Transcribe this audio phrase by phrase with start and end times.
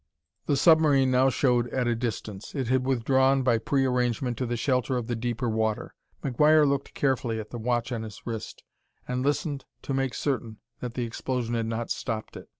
[0.47, 4.97] The submarine now showed at a distance; it had withdrawn, by prearrangement, to the shelter
[4.97, 5.93] of the deeper water.
[6.23, 8.63] McGuire looked carefully at the watch on his wrist,
[9.07, 12.49] and listened to make certain that the explosion had not stopped it.